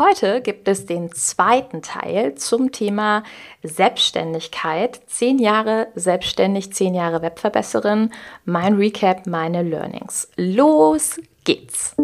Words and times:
heute 0.00 0.40
gibt 0.40 0.66
es 0.66 0.86
den 0.86 1.12
zweiten 1.12 1.82
Teil 1.82 2.34
zum 2.34 2.72
Thema 2.72 3.22
Selbstständigkeit. 3.62 5.00
Zehn 5.06 5.38
Jahre 5.38 5.88
selbstständig, 5.94 6.72
zehn 6.72 6.94
Jahre 6.94 7.22
Webverbesserin. 7.22 8.10
Mein 8.44 8.74
Recap, 8.76 9.26
meine 9.26 9.62
Learnings. 9.62 10.28
Los 10.36 11.20
geht's! 11.44 11.94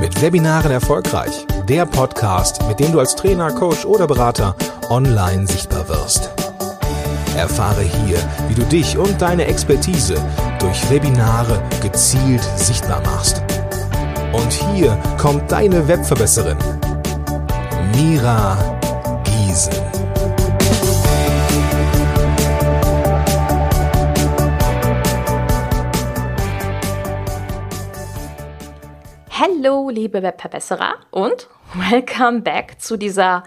Mit 0.00 0.22
Webinaren 0.22 0.70
erfolgreich. 0.70 1.46
Der 1.68 1.86
Podcast, 1.86 2.66
mit 2.68 2.80
dem 2.80 2.92
du 2.92 3.00
als 3.00 3.16
Trainer, 3.16 3.52
Coach 3.52 3.84
oder 3.84 4.06
Berater 4.06 4.56
online 4.88 5.46
sichtbar 5.46 5.88
wirst. 5.88 6.30
Erfahre 7.36 7.82
hier, 7.82 8.18
wie 8.48 8.54
du 8.54 8.62
dich 8.62 8.96
und 8.98 9.20
deine 9.20 9.46
Expertise 9.46 10.22
durch 10.62 10.88
Webinare 10.90 11.60
gezielt 11.80 12.42
sichtbar 12.56 13.00
machst. 13.00 13.42
Und 14.32 14.52
hier 14.52 14.96
kommt 15.20 15.50
deine 15.50 15.88
Webverbesserin, 15.88 16.56
Mira 17.96 18.56
Giesen. 19.24 19.74
Hallo, 29.30 29.90
liebe 29.90 30.22
Webverbesserer 30.22 30.94
und 31.10 31.48
welcome 31.74 32.42
back 32.42 32.80
zu 32.80 32.96
dieser 32.96 33.42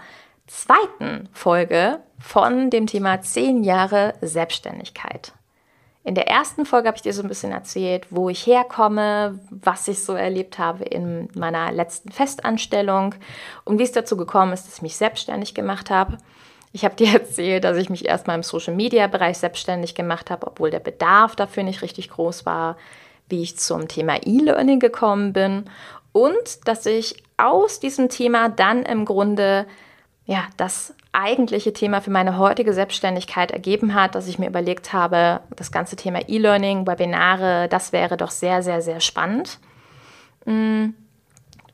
zweiten 0.46 1.30
Folge 1.32 2.00
von 2.18 2.68
dem 2.68 2.86
Thema 2.86 3.22
10 3.22 3.64
Jahre 3.64 4.12
Selbstständigkeit. 4.20 5.32
In 6.06 6.14
der 6.14 6.28
ersten 6.28 6.66
Folge 6.66 6.86
habe 6.86 6.96
ich 6.96 7.02
dir 7.02 7.12
so 7.12 7.22
ein 7.22 7.28
bisschen 7.28 7.50
erzählt, 7.50 8.06
wo 8.10 8.28
ich 8.28 8.46
herkomme, 8.46 9.40
was 9.50 9.88
ich 9.88 10.04
so 10.04 10.12
erlebt 10.12 10.56
habe 10.56 10.84
in 10.84 11.28
meiner 11.34 11.72
letzten 11.72 12.12
Festanstellung 12.12 13.16
und 13.64 13.80
wie 13.80 13.82
es 13.82 13.90
dazu 13.90 14.16
gekommen 14.16 14.52
ist, 14.52 14.68
dass 14.68 14.76
ich 14.76 14.82
mich 14.82 14.96
selbstständig 14.96 15.52
gemacht 15.52 15.90
habe. 15.90 16.18
Ich 16.70 16.84
habe 16.84 16.94
dir 16.94 17.08
erzählt, 17.12 17.64
dass 17.64 17.76
ich 17.76 17.90
mich 17.90 18.04
erstmal 18.04 18.36
im 18.36 18.44
Social-Media-Bereich 18.44 19.38
selbstständig 19.38 19.96
gemacht 19.96 20.30
habe, 20.30 20.46
obwohl 20.46 20.70
der 20.70 20.78
Bedarf 20.78 21.34
dafür 21.34 21.64
nicht 21.64 21.82
richtig 21.82 22.08
groß 22.10 22.46
war, 22.46 22.76
wie 23.28 23.42
ich 23.42 23.58
zum 23.58 23.88
Thema 23.88 24.24
E-Learning 24.24 24.78
gekommen 24.78 25.32
bin 25.32 25.64
und 26.12 26.68
dass 26.68 26.86
ich 26.86 27.20
aus 27.36 27.80
diesem 27.80 28.10
Thema 28.10 28.48
dann 28.48 28.84
im 28.84 29.06
Grunde 29.06 29.66
ja, 30.24 30.44
das 30.56 30.94
eigentliche 31.16 31.72
Thema 31.72 32.00
für 32.00 32.10
meine 32.10 32.36
heutige 32.38 32.72
Selbstständigkeit 32.72 33.50
ergeben 33.50 33.94
hat, 33.94 34.14
dass 34.14 34.28
ich 34.28 34.38
mir 34.38 34.48
überlegt 34.48 34.92
habe, 34.92 35.40
das 35.56 35.72
ganze 35.72 35.96
Thema 35.96 36.20
E-Learning, 36.28 36.86
Webinare, 36.86 37.68
das 37.68 37.92
wäre 37.92 38.16
doch 38.16 38.30
sehr, 38.30 38.62
sehr, 38.62 38.82
sehr 38.82 39.00
spannend. 39.00 39.58
Mm. 40.44 40.90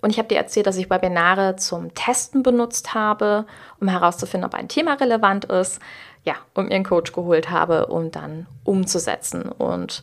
Und 0.00 0.10
ich 0.10 0.18
habe 0.18 0.28
dir 0.28 0.38
erzählt, 0.38 0.66
dass 0.66 0.76
ich 0.76 0.90
Webinare 0.90 1.54
zum 1.56 1.94
Testen 1.94 2.42
benutzt 2.42 2.92
habe, 2.92 3.46
um 3.80 3.86
herauszufinden, 3.86 4.46
ob 4.46 4.54
ein 4.54 4.66
Thema 4.66 4.94
relevant 4.94 5.44
ist. 5.44 5.80
Ja, 6.24 6.34
um 6.54 6.66
mir 6.66 6.74
einen 6.74 6.84
Coach 6.84 7.12
geholt 7.12 7.50
habe, 7.50 7.86
um 7.86 8.10
dann 8.10 8.46
umzusetzen. 8.64 9.42
Und 9.42 10.02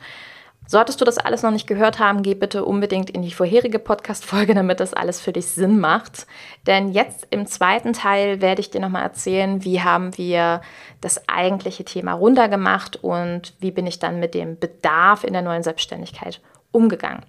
Solltest 0.72 1.02
du 1.02 1.06
das 1.06 1.18
alles 1.18 1.42
noch 1.42 1.50
nicht 1.50 1.66
gehört 1.66 1.98
haben, 1.98 2.22
geh 2.22 2.36
bitte 2.36 2.64
unbedingt 2.64 3.10
in 3.10 3.24
die 3.24 3.32
vorherige 3.32 3.80
Podcast-Folge, 3.80 4.54
damit 4.54 4.80
das 4.80 4.94
alles 4.94 5.20
für 5.20 5.34
dich 5.34 5.48
Sinn 5.48 5.80
macht. 5.80 6.28
Denn 6.68 6.90
jetzt 6.90 7.26
im 7.32 7.48
zweiten 7.48 7.92
Teil 7.92 8.40
werde 8.40 8.62
ich 8.62 8.70
dir 8.70 8.80
nochmal 8.80 9.02
erzählen, 9.02 9.66
wie 9.66 9.82
haben 9.82 10.16
wir 10.16 10.62
das 11.02 11.28
eigentliche 11.28 11.86
Thema 11.86 12.14
runtergemacht 12.14 13.04
und 13.04 13.56
wie 13.60 13.72
bin 13.72 13.88
ich 13.88 13.98
dann 13.98 14.20
mit 14.20 14.36
dem 14.36 14.60
Bedarf 14.60 15.24
in 15.24 15.34
der 15.34 15.42
neuen 15.42 15.64
Selbstständigkeit 15.64 16.40
umgegangen. 16.72 17.26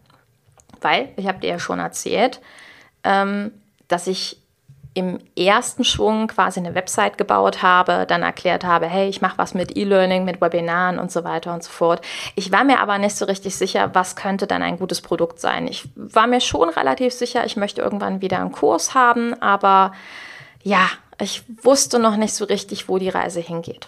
Weil, 0.83 1.09
ich 1.17 1.27
habe 1.27 1.41
dir 1.41 1.49
ja 1.49 1.59
schon 1.59 1.79
erzählt, 1.79 2.43
ähm, 3.05 3.53
dass 3.89 4.07
ich 4.07 4.37
im 4.93 5.21
ersten 5.37 5.85
Schwung 5.85 6.27
quasi 6.27 6.59
eine 6.59 6.75
Website 6.75 7.17
gebaut 7.17 7.62
habe, 7.62 8.06
dann 8.09 8.23
erklärt 8.23 8.65
habe, 8.65 8.87
hey, 8.87 9.09
ich 9.09 9.21
mache 9.21 9.39
was 9.39 9.55
mit 9.55 9.77
E-Learning, 9.77 10.25
mit 10.25 10.41
Webinaren 10.41 10.99
und 10.99 11.12
so 11.12 11.23
weiter 11.23 11.55
und 11.55 11.62
so 11.62 11.71
fort. 11.71 12.05
Ich 12.34 12.51
war 12.51 12.65
mir 12.65 12.81
aber 12.81 12.99
nicht 12.99 13.17
so 13.17 13.25
richtig 13.25 13.55
sicher, 13.55 13.91
was 13.95 14.17
könnte 14.17 14.49
dann 14.49 14.62
ein 14.62 14.79
gutes 14.79 15.00
Produkt 15.00 15.39
sein. 15.39 15.69
Ich 15.69 15.89
war 15.95 16.27
mir 16.27 16.41
schon 16.41 16.69
relativ 16.69 17.12
sicher, 17.12 17.47
ich 17.47 17.56
möchte 17.56 17.81
irgendwann 17.83 18.21
wieder 18.21 18.41
einen 18.41 18.53
Kurs 18.53 18.95
haben, 18.95 19.41
aber 19.41 19.93
ja, 20.62 20.89
ich 21.21 21.45
wusste 21.62 21.99
noch 21.99 22.17
nicht 22.17 22.34
so 22.34 22.45
richtig, 22.45 22.89
wo 22.89 22.99
die 22.99 23.09
Reise 23.11 23.41
hingeht. 23.41 23.87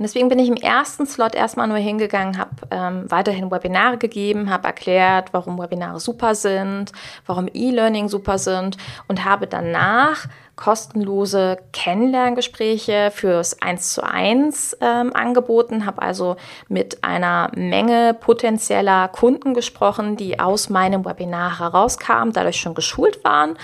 Und 0.00 0.04
deswegen 0.04 0.30
bin 0.30 0.38
ich 0.38 0.48
im 0.48 0.56
ersten 0.56 1.04
Slot 1.04 1.34
erstmal 1.34 1.68
nur 1.68 1.76
hingegangen, 1.76 2.38
habe 2.38 2.52
ähm, 2.70 3.04
weiterhin 3.10 3.50
Webinare 3.50 3.98
gegeben, 3.98 4.48
habe 4.48 4.66
erklärt, 4.66 5.34
warum 5.34 5.58
Webinare 5.58 6.00
super 6.00 6.34
sind, 6.34 6.92
warum 7.26 7.48
E-Learning 7.52 8.08
super 8.08 8.38
sind 8.38 8.78
und 9.08 9.26
habe 9.26 9.46
danach 9.46 10.24
kostenlose 10.56 11.58
Kennenlerngespräche 11.74 13.10
fürs 13.14 13.60
1 13.60 13.92
zu 13.92 14.02
1 14.02 14.78
ähm, 14.80 15.14
angeboten, 15.14 15.84
habe 15.84 16.00
also 16.00 16.36
mit 16.68 17.04
einer 17.04 17.50
Menge 17.54 18.16
potenzieller 18.18 19.08
Kunden 19.08 19.52
gesprochen, 19.52 20.16
die 20.16 20.40
aus 20.40 20.70
meinem 20.70 21.04
Webinar 21.04 21.58
herauskamen, 21.58 22.32
dadurch 22.32 22.56
schon 22.56 22.72
geschult 22.72 23.22
waren 23.22 23.58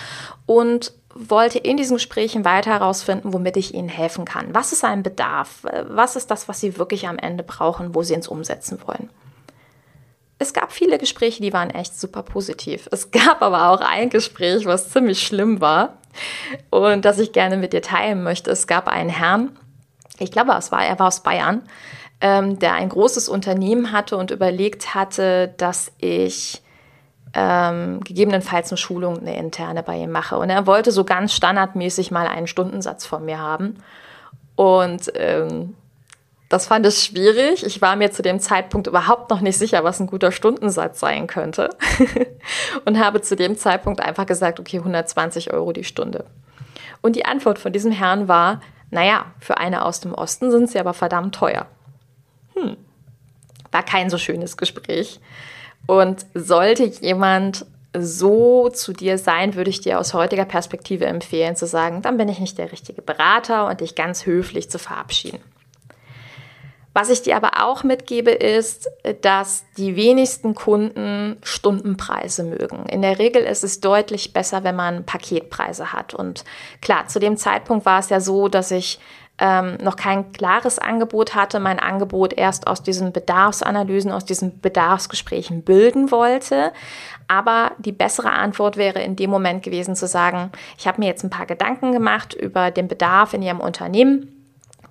und 0.44 0.92
wollte 1.16 1.58
in 1.58 1.76
diesen 1.76 1.96
Gesprächen 1.96 2.44
weiter 2.44 2.70
herausfinden, 2.70 3.32
womit 3.32 3.56
ich 3.56 3.74
Ihnen 3.74 3.88
helfen 3.88 4.24
kann. 4.24 4.54
Was 4.54 4.72
ist 4.72 4.84
ein 4.84 5.02
Bedarf? 5.02 5.62
Was 5.88 6.16
ist 6.16 6.30
das, 6.30 6.48
was 6.48 6.60
Sie 6.60 6.78
wirklich 6.78 7.08
am 7.08 7.18
Ende 7.18 7.42
brauchen, 7.42 7.94
wo 7.94 8.02
Sie 8.02 8.14
ins 8.14 8.28
Umsetzen 8.28 8.80
wollen? 8.86 9.10
Es 10.38 10.52
gab 10.52 10.72
viele 10.72 10.98
Gespräche, 10.98 11.42
die 11.42 11.52
waren 11.52 11.70
echt 11.70 11.98
super 11.98 12.22
positiv. 12.22 12.88
Es 12.92 13.10
gab 13.10 13.40
aber 13.40 13.70
auch 13.70 13.80
ein 13.80 14.10
Gespräch, 14.10 14.66
was 14.66 14.90
ziemlich 14.90 15.22
schlimm 15.22 15.60
war 15.60 15.98
und 16.70 17.04
das 17.04 17.18
ich 17.18 17.32
gerne 17.32 17.56
mit 17.56 17.72
dir 17.72 17.82
teilen 17.82 18.22
möchte. 18.22 18.50
Es 18.50 18.66
gab 18.66 18.86
einen 18.88 19.08
Herrn, 19.08 19.58
ich 20.18 20.30
glaube, 20.30 20.52
es 20.52 20.72
war, 20.72 20.84
er 20.84 20.98
war 20.98 21.08
aus 21.08 21.22
Bayern, 21.22 21.62
ähm, 22.20 22.58
der 22.58 22.74
ein 22.74 22.88
großes 22.88 23.28
Unternehmen 23.28 23.92
hatte 23.92 24.16
und 24.16 24.30
überlegt 24.30 24.94
hatte, 24.94 25.54
dass 25.56 25.92
ich 25.98 26.62
ähm, 27.38 28.00
gegebenenfalls 28.00 28.70
eine 28.70 28.78
Schulung, 28.78 29.18
eine 29.18 29.36
interne 29.36 29.82
bei 29.82 29.98
ihm 29.98 30.10
mache. 30.10 30.38
Und 30.38 30.48
er 30.48 30.66
wollte 30.66 30.90
so 30.90 31.04
ganz 31.04 31.34
standardmäßig 31.34 32.10
mal 32.10 32.26
einen 32.26 32.46
Stundensatz 32.46 33.04
von 33.04 33.26
mir 33.26 33.38
haben. 33.38 33.76
Und 34.54 35.12
ähm, 35.16 35.74
das 36.48 36.66
fand 36.66 36.86
ich 36.86 36.96
schwierig. 36.96 37.66
Ich 37.66 37.82
war 37.82 37.94
mir 37.94 38.10
zu 38.10 38.22
dem 38.22 38.40
Zeitpunkt 38.40 38.86
überhaupt 38.86 39.28
noch 39.28 39.42
nicht 39.42 39.58
sicher, 39.58 39.84
was 39.84 40.00
ein 40.00 40.06
guter 40.06 40.32
Stundensatz 40.32 40.98
sein 40.98 41.26
könnte. 41.26 41.76
und 42.86 42.98
habe 42.98 43.20
zu 43.20 43.36
dem 43.36 43.58
Zeitpunkt 43.58 44.00
einfach 44.00 44.24
gesagt, 44.24 44.58
okay, 44.58 44.78
120 44.78 45.52
Euro 45.52 45.72
die 45.72 45.84
Stunde. 45.84 46.24
Und 47.02 47.16
die 47.16 47.26
Antwort 47.26 47.58
von 47.58 47.72
diesem 47.72 47.92
Herrn 47.92 48.28
war, 48.28 48.62
naja, 48.90 49.26
für 49.40 49.58
eine 49.58 49.84
aus 49.84 50.00
dem 50.00 50.14
Osten 50.14 50.50
sind 50.50 50.70
sie 50.70 50.80
aber 50.80 50.94
verdammt 50.94 51.34
teuer. 51.34 51.66
Hm. 52.54 52.78
War 53.72 53.82
kein 53.82 54.08
so 54.08 54.16
schönes 54.16 54.56
Gespräch. 54.56 55.20
Und 55.86 56.26
sollte 56.34 56.84
jemand 56.84 57.66
so 57.98 58.68
zu 58.68 58.92
dir 58.92 59.18
sein, 59.18 59.54
würde 59.54 59.70
ich 59.70 59.80
dir 59.80 59.98
aus 59.98 60.14
heutiger 60.14 60.44
Perspektive 60.44 61.06
empfehlen 61.06 61.56
zu 61.56 61.66
sagen, 61.66 62.02
dann 62.02 62.16
bin 62.16 62.28
ich 62.28 62.38
nicht 62.38 62.58
der 62.58 62.72
richtige 62.72 63.02
Berater 63.02 63.66
und 63.68 63.80
dich 63.80 63.94
ganz 63.94 64.26
höflich 64.26 64.70
zu 64.70 64.78
verabschieden. 64.78 65.40
Was 66.96 67.10
ich 67.10 67.20
dir 67.20 67.36
aber 67.36 67.62
auch 67.62 67.84
mitgebe, 67.84 68.30
ist, 68.30 68.88
dass 69.20 69.66
die 69.76 69.96
wenigsten 69.96 70.54
Kunden 70.54 71.36
Stundenpreise 71.42 72.42
mögen. 72.42 72.86
In 72.86 73.02
der 73.02 73.18
Regel 73.18 73.42
ist 73.42 73.64
es 73.64 73.80
deutlich 73.80 74.32
besser, 74.32 74.64
wenn 74.64 74.76
man 74.76 75.04
Paketpreise 75.04 75.92
hat. 75.92 76.14
Und 76.14 76.44
klar, 76.80 77.06
zu 77.06 77.18
dem 77.18 77.36
Zeitpunkt 77.36 77.84
war 77.84 77.98
es 77.98 78.08
ja 78.08 78.18
so, 78.18 78.48
dass 78.48 78.70
ich 78.70 78.98
ähm, 79.38 79.76
noch 79.82 79.96
kein 79.96 80.32
klares 80.32 80.78
Angebot 80.78 81.34
hatte, 81.34 81.60
mein 81.60 81.78
Angebot 81.78 82.32
erst 82.32 82.66
aus 82.66 82.82
diesen 82.82 83.12
Bedarfsanalysen, 83.12 84.12
aus 84.12 84.24
diesen 84.24 84.60
Bedarfsgesprächen 84.60 85.62
bilden 85.62 86.10
wollte. 86.10 86.72
Aber 87.28 87.72
die 87.78 87.92
bessere 87.92 88.32
Antwort 88.32 88.76
wäre 88.76 89.02
in 89.02 89.16
dem 89.16 89.30
Moment 89.30 89.62
gewesen 89.62 89.96
zu 89.96 90.06
sagen, 90.06 90.52
ich 90.78 90.86
habe 90.86 91.00
mir 91.00 91.08
jetzt 91.08 91.24
ein 91.24 91.30
paar 91.30 91.46
Gedanken 91.46 91.92
gemacht 91.92 92.34
über 92.34 92.70
den 92.70 92.88
Bedarf 92.88 93.34
in 93.34 93.42
Ihrem 93.42 93.60
Unternehmen 93.60 94.35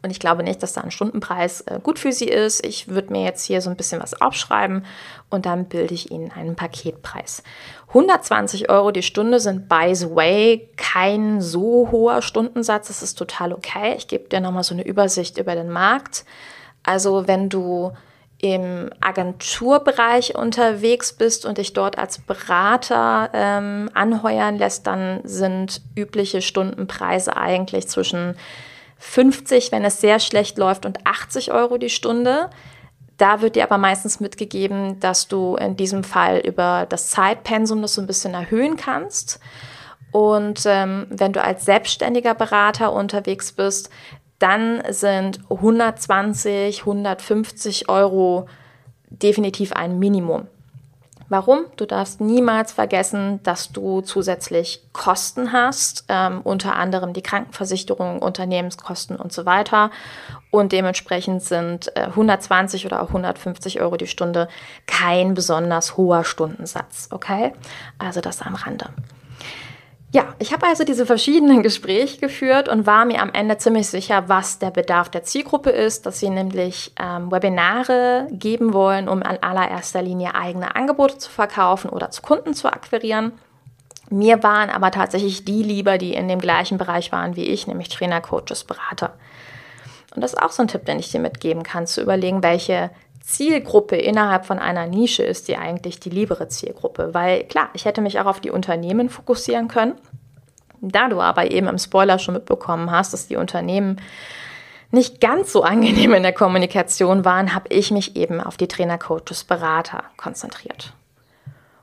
und 0.05 0.11
ich 0.11 0.19
glaube 0.19 0.43
nicht, 0.43 0.61
dass 0.61 0.73
da 0.73 0.81
ein 0.81 0.91
Stundenpreis 0.91 1.61
äh, 1.61 1.79
gut 1.81 1.97
für 1.97 2.11
Sie 2.11 2.27
ist. 2.27 2.63
Ich 2.63 2.87
würde 2.87 3.11
mir 3.11 3.23
jetzt 3.23 3.43
hier 3.43 3.59
so 3.59 3.71
ein 3.71 3.75
bisschen 3.75 4.01
was 4.01 4.21
aufschreiben 4.21 4.85
und 5.31 5.47
dann 5.47 5.65
bilde 5.65 5.95
ich 5.95 6.11
Ihnen 6.11 6.31
einen 6.31 6.55
Paketpreis. 6.55 7.41
120 7.87 8.69
Euro 8.69 8.91
die 8.91 9.01
Stunde 9.01 9.39
sind, 9.39 9.67
by 9.67 9.95
the 9.95 10.13
way, 10.13 10.69
kein 10.77 11.41
so 11.41 11.89
hoher 11.91 12.21
Stundensatz. 12.21 12.87
Das 12.87 13.01
ist 13.01 13.15
total 13.15 13.51
okay. 13.51 13.95
Ich 13.97 14.07
gebe 14.07 14.29
dir 14.29 14.41
nochmal 14.41 14.63
so 14.63 14.75
eine 14.75 14.85
Übersicht 14.85 15.39
über 15.39 15.55
den 15.55 15.71
Markt. 15.71 16.23
Also 16.83 17.27
wenn 17.27 17.49
du 17.49 17.91
im 18.37 18.91
Agenturbereich 19.01 20.35
unterwegs 20.35 21.13
bist 21.13 21.45
und 21.47 21.57
dich 21.57 21.73
dort 21.73 21.97
als 21.97 22.19
Berater 22.19 23.31
ähm, 23.33 23.89
anheuern 23.95 24.59
lässt, 24.59 24.85
dann 24.85 25.21
sind 25.23 25.81
übliche 25.95 26.43
Stundenpreise 26.43 27.35
eigentlich 27.35 27.87
zwischen 27.87 28.35
50, 29.05 29.71
wenn 29.71 29.85
es 29.85 30.01
sehr 30.01 30.19
schlecht 30.19 30.57
läuft, 30.57 30.85
und 30.85 31.05
80 31.05 31.51
Euro 31.51 31.77
die 31.77 31.89
Stunde. 31.89 32.49
Da 33.17 33.41
wird 33.41 33.55
dir 33.55 33.63
aber 33.63 33.77
meistens 33.77 34.19
mitgegeben, 34.19 34.99
dass 34.99 35.27
du 35.27 35.55
in 35.55 35.77
diesem 35.77 36.03
Fall 36.03 36.39
über 36.39 36.85
das 36.89 37.09
Zeitpensum 37.11 37.81
das 37.81 37.93
so 37.93 38.01
ein 38.01 38.07
bisschen 38.07 38.33
erhöhen 38.33 38.75
kannst. 38.75 39.39
Und 40.11 40.63
ähm, 40.65 41.07
wenn 41.09 41.31
du 41.31 41.41
als 41.41 41.65
selbstständiger 41.65 42.33
Berater 42.33 42.91
unterwegs 42.91 43.51
bist, 43.53 43.89
dann 44.39 44.81
sind 44.89 45.39
120, 45.49 46.81
150 46.81 47.87
Euro 47.87 48.47
definitiv 49.09 49.71
ein 49.73 49.97
Minimum. 49.97 50.47
Warum? 51.27 51.65
Du 51.75 51.85
darfst 51.85 52.21
niemals 52.21 52.71
vergessen, 52.71 53.39
dass 53.43 53.71
du 53.71 54.01
zusätzlich 54.01 54.83
Kosten 54.93 55.51
hast, 55.51 56.05
ähm, 56.07 56.41
unter 56.43 56.75
anderem 56.75 57.13
die 57.13 57.23
Krankenversicherung, 57.23 58.19
Unternehmenskosten 58.19 59.15
und 59.15 59.33
so 59.33 59.45
weiter. 59.45 59.89
Und 60.51 60.71
dementsprechend 60.71 61.41
sind 61.41 61.95
äh, 61.95 62.01
120 62.01 62.85
oder 62.85 63.01
auch 63.01 63.07
150 63.07 63.81
Euro 63.81 63.97
die 63.97 64.07
Stunde 64.07 64.47
kein 64.85 65.33
besonders 65.33 65.97
hoher 65.97 66.23
Stundensatz. 66.23 67.09
Okay? 67.11 67.53
Also 67.97 68.21
das 68.21 68.41
am 68.41 68.53
Rande. 68.53 68.89
Ja, 70.15 70.33
ich 70.39 70.53
habe 70.53 70.65
also 70.65 70.85
diese 70.85 71.05
verschiedenen 71.05 71.61
Gespräche 71.63 72.21
geführt 72.21 72.69
und 72.69 72.85
war 72.87 73.03
mir 73.03 73.21
am 73.21 73.33
Ende 73.33 73.57
ziemlich 73.57 73.87
sicher, 73.87 74.29
was 74.29 74.59
der 74.59 74.71
Bedarf 74.71 75.09
der 75.09 75.23
Zielgruppe 75.23 75.71
ist, 75.71 76.05
dass 76.05 76.21
sie 76.21 76.29
nämlich 76.29 76.93
ähm, 76.97 77.29
Webinare 77.33 78.29
geben 78.31 78.71
wollen, 78.71 79.09
um 79.09 79.21
an 79.23 79.39
allererster 79.41 80.01
Linie 80.01 80.33
eigene 80.33 80.73
Angebote 80.73 81.17
zu 81.17 81.29
verkaufen 81.29 81.89
oder 81.89 82.11
zu 82.11 82.21
Kunden 82.21 82.53
zu 82.53 82.71
akquirieren. 82.71 83.33
Mir 84.09 84.41
waren 84.41 84.69
aber 84.69 84.89
tatsächlich 84.89 85.43
die 85.43 85.63
lieber, 85.63 85.97
die 85.97 86.13
in 86.13 86.29
dem 86.29 86.39
gleichen 86.39 86.77
Bereich 86.77 87.11
waren 87.11 87.35
wie 87.35 87.47
ich, 87.47 87.67
nämlich 87.67 87.89
Trainer, 87.89 88.21
Coaches, 88.21 88.63
Berater. 88.63 89.15
Und 90.15 90.21
das 90.21 90.31
ist 90.31 90.41
auch 90.41 90.51
so 90.51 90.61
ein 90.61 90.69
Tipp, 90.69 90.85
den 90.85 90.97
ich 90.97 91.11
dir 91.11 91.19
mitgeben 91.19 91.63
kann, 91.63 91.87
zu 91.87 92.01
überlegen, 92.01 92.41
welche 92.41 92.89
Zielgruppe 93.25 93.95
innerhalb 93.95 94.45
von 94.45 94.59
einer 94.59 94.85
Nische 94.85 95.23
ist 95.23 95.47
die 95.47 95.57
eigentlich 95.57 95.99
die 95.99 96.11
liebere 96.11 96.47
Zielgruppe. 96.47 97.13
Weil 97.13 97.43
klar, 97.45 97.69
ich 97.73 97.85
hätte 97.85 98.01
mich 98.01 98.19
auch 98.19 98.27
auf 98.27 98.39
die 98.39 98.51
Unternehmen 98.51 99.09
fokussieren 99.09 99.67
können. 99.67 99.95
Da 100.79 101.09
du 101.09 101.19
aber 101.19 101.49
eben 101.49 101.67
im 101.67 101.79
Spoiler 101.79 102.19
schon 102.19 102.35
mitbekommen 102.35 102.91
hast, 102.91 103.13
dass 103.13 103.27
die 103.27 103.35
Unternehmen 103.35 103.99
nicht 104.91 105.19
ganz 105.19 105.51
so 105.51 105.63
angenehm 105.63 106.13
in 106.13 106.21
der 106.21 106.33
Kommunikation 106.33 107.25
waren, 107.25 107.55
habe 107.55 107.67
ich 107.69 107.89
mich 107.89 108.15
eben 108.15 108.39
auf 108.39 108.57
die 108.57 108.67
Trainer, 108.67 108.99
Coaches, 108.99 109.43
Berater 109.43 110.03
konzentriert. 110.17 110.93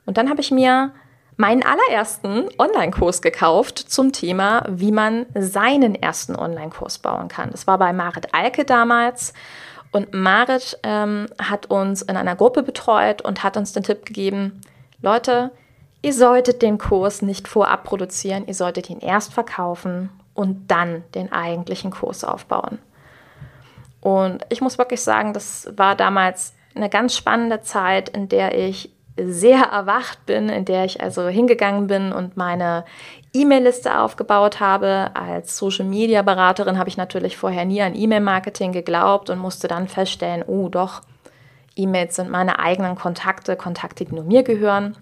Und 0.07 0.19
dann 0.19 0.31
habe 0.31 0.41
ich 0.41 0.53
mir 0.53 0.93
meinen 1.37 1.65
allerersten 1.65 2.49
Online-Kurs 2.57 3.21
gekauft 3.21 3.79
zum 3.79 4.13
Thema, 4.13 4.65
wie 4.69 4.93
man 4.93 5.27
seinen 5.35 5.97
ersten 5.97 6.37
Online-Kurs 6.37 6.99
bauen 6.99 7.27
kann. 7.27 7.51
Das 7.51 7.67
war 7.67 7.79
bei 7.79 7.93
Marit 7.93 8.33
Alke 8.33 8.65
damals. 8.65 9.33
Und 9.93 10.15
Marit 10.15 10.79
ähm, 10.83 11.27
hat 11.39 11.67
uns 11.67 12.03
in 12.03 12.17
einer 12.17 12.35
Gruppe 12.35 12.63
betreut 12.63 13.23
und 13.23 13.43
hat 13.45 13.57
uns 13.57 13.73
den 13.73 13.83
Tipp 13.83 14.07
gegeben, 14.07 14.63
Leute, 15.03 15.53
ihr 16.01 16.15
solltet 16.15 16.63
den 16.63 16.79
Kurs 16.79 17.23
nicht 17.23 17.47
vorab 17.47 17.85
produzieren, 17.85 18.45
ihr 18.47 18.55
solltet 18.55 18.89
ihn 18.89 19.01
erst 19.01 19.35
verkaufen 19.35 20.09
und 20.35 20.71
dann 20.71 21.05
den 21.15 21.31
eigentlichen 21.31 21.91
Kurs 21.91 22.25
aufbauen. 22.25 22.79
Und 24.01 24.45
ich 24.49 24.61
muss 24.63 24.79
wirklich 24.79 25.03
sagen, 25.03 25.33
das 25.35 25.71
war 25.77 25.95
damals 25.95 26.55
eine 26.75 26.89
ganz 26.89 27.15
spannende 27.15 27.61
Zeit, 27.61 28.09
in 28.09 28.29
der 28.29 28.59
ich 28.59 28.91
sehr 29.17 29.65
erwacht 29.65 30.25
bin, 30.25 30.49
in 30.49 30.65
der 30.65 30.87
ich 30.87 31.03
also 31.03 31.29
hingegangen 31.29 31.87
bin 31.87 32.13
und 32.13 32.37
meine 32.37 32.85
E-Mail-Liste 33.35 33.99
aufgebaut 33.99 34.61
habe. 34.61 35.11
Als 35.15 35.57
Social-Media-Beraterin 35.57 36.79
habe 36.79 36.89
ich 36.89 36.97
natürlich 36.97 37.37
vorher 37.37 37.65
nie 37.65 37.83
an 37.83 37.95
E-Mail-Marketing 37.95 38.73
geglaubt 38.73 39.31
und 39.31 39.39
musste 39.39 39.69
dann 39.69 39.89
feststellen, 39.89 40.45
oh 40.47 40.69
doch, 40.69 41.01
E-Mails 41.75 42.17
sind 42.17 42.31
meine 42.31 42.59
eigenen 42.59 42.97
Kontakte, 42.97 43.57
Kontakte, 43.57 44.05
die 44.05 44.15
nur 44.15 44.25
mir 44.25 44.43
gehören. 44.43 44.97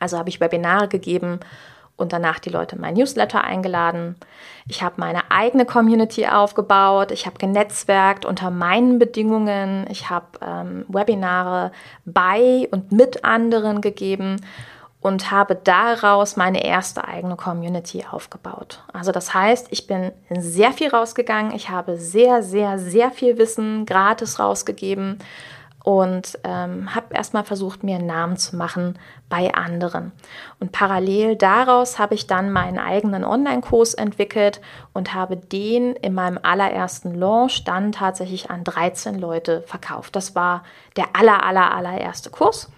Also 0.00 0.18
habe 0.18 0.28
ich 0.28 0.40
Webinare 0.40 0.88
gegeben 0.88 1.38
und 1.96 2.12
danach 2.12 2.38
die 2.38 2.50
Leute 2.50 2.76
in 2.76 2.82
mein 2.82 2.94
Newsletter 2.94 3.44
eingeladen. 3.44 4.16
Ich 4.66 4.82
habe 4.82 4.94
meine 4.98 5.30
eigene 5.30 5.66
Community 5.66 6.26
aufgebaut. 6.26 7.12
Ich 7.12 7.26
habe 7.26 7.38
genetzwerkt 7.38 8.24
unter 8.24 8.50
meinen 8.50 8.98
Bedingungen. 8.98 9.86
Ich 9.90 10.08
habe 10.10 10.26
ähm, 10.44 10.86
Webinare 10.88 11.72
bei 12.06 12.66
und 12.70 12.90
mit 12.90 13.24
anderen 13.24 13.82
gegeben 13.82 14.36
und 15.00 15.30
habe 15.30 15.54
daraus 15.54 16.36
meine 16.36 16.64
erste 16.64 17.06
eigene 17.06 17.36
Community 17.36 18.04
aufgebaut. 18.10 18.82
Also 18.92 19.12
das 19.12 19.32
heißt, 19.32 19.68
ich 19.70 19.86
bin 19.86 20.12
sehr 20.30 20.72
viel 20.72 20.88
rausgegangen. 20.88 21.54
Ich 21.54 21.70
habe 21.70 21.96
sehr, 21.96 22.42
sehr, 22.42 22.78
sehr 22.78 23.10
viel 23.10 23.38
Wissen 23.38 23.86
gratis 23.86 24.38
rausgegeben 24.38 25.18
und 25.82 26.38
ähm, 26.44 26.94
habe 26.94 27.14
erstmal 27.14 27.44
versucht, 27.44 27.82
mir 27.82 27.96
einen 27.96 28.06
Namen 28.06 28.36
zu 28.36 28.56
machen 28.56 28.98
bei 29.30 29.54
anderen. 29.54 30.12
Und 30.58 30.72
parallel 30.72 31.36
daraus 31.36 31.98
habe 31.98 32.14
ich 32.14 32.26
dann 32.26 32.52
meinen 32.52 32.78
eigenen 32.78 33.24
Online-Kurs 33.24 33.94
entwickelt 33.94 34.60
und 34.92 35.14
habe 35.14 35.38
den 35.38 35.94
in 35.96 36.12
meinem 36.12 36.38
allerersten 36.42 37.14
Launch 37.14 37.64
dann 37.64 37.92
tatsächlich 37.92 38.50
an 38.50 38.64
13 38.64 39.18
Leute 39.18 39.62
verkauft. 39.62 40.14
Das 40.14 40.34
war 40.34 40.64
der 40.96 41.06
aller, 41.14 41.42
aller, 41.44 41.74
allererste 41.74 42.28
Kurs. 42.28 42.70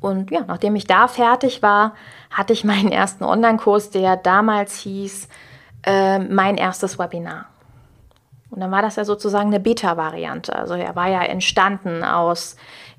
Und 0.00 0.30
ja, 0.30 0.42
nachdem 0.46 0.76
ich 0.76 0.86
da 0.86 1.08
fertig 1.08 1.62
war, 1.62 1.94
hatte 2.30 2.52
ich 2.52 2.64
meinen 2.64 2.92
ersten 2.92 3.24
Online-Kurs, 3.24 3.90
der 3.90 4.16
damals 4.16 4.76
hieß 4.78 5.28
äh, 5.84 6.18
Mein 6.18 6.56
erstes 6.56 6.98
Webinar. 6.98 7.46
Und 8.50 8.60
dann 8.60 8.70
war 8.70 8.82
das 8.82 8.96
ja 8.96 9.04
sozusagen 9.04 9.48
eine 9.48 9.60
Beta-Variante. 9.60 10.56
Also 10.56 10.74
er 10.74 10.96
war 10.96 11.08
ja 11.08 11.22
entstanden 11.22 12.02
aus 12.02 12.56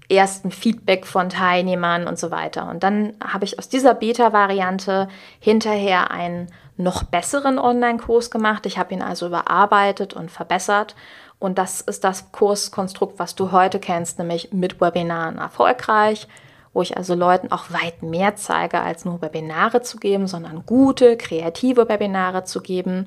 ersten 0.10 0.52
Feedback 0.52 1.06
von 1.06 1.30
Teilnehmern 1.30 2.08
und 2.08 2.18
so 2.20 2.32
weiter. 2.32 2.70
Und 2.70 2.84
dann 2.84 3.14
habe 3.24 3.46
ich 3.46 3.58
aus 3.60 3.70
dieser 3.70 3.94
Beta-Variante 3.94 5.08
hinterher 5.40 6.12
einen 6.12 6.48
noch 6.78 7.04
besseren 7.04 7.60
Online-Kurs 7.60 8.32
gemacht. 8.32 8.66
Ich 8.66 8.78
habe 8.78 8.94
ihn 8.94 9.02
also 9.02 9.28
überarbeitet 9.28 10.14
und 10.14 10.32
verbessert. 10.32 10.96
Und 11.38 11.58
das 11.58 11.82
ist 11.82 12.04
das 12.04 12.32
Kurskonstrukt, 12.32 13.20
was 13.20 13.36
du 13.36 13.52
heute 13.52 13.80
kennst, 13.80 14.20
nämlich 14.20 14.52
mit 14.52 14.82
Webinaren 14.82 15.38
erfolgreich, 15.38 16.28
wo 16.74 16.82
ich 16.82 16.98
also 16.98 17.16
Leuten 17.16 17.52
auch 17.52 17.72
weit 17.72 18.04
mehr 18.04 18.36
zeige, 18.36 18.82
als 18.82 19.06
nur 19.06 19.22
Webinare 19.22 19.82
zu 19.82 19.98
geben, 19.98 20.28
sondern 20.28 20.66
gute, 20.66 21.18
kreative 21.18 21.90
Webinare 21.90 22.44
zu 22.44 22.62
geben 22.62 23.06